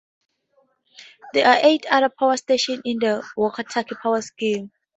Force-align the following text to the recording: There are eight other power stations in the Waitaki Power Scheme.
There 1.35 1.45
are 1.45 1.59
eight 1.61 1.85
other 1.85 2.09
power 2.09 2.35
stations 2.35 2.81
in 2.85 2.97
the 2.97 3.23
Waitaki 3.37 4.01
Power 4.01 4.19
Scheme. 4.23 4.71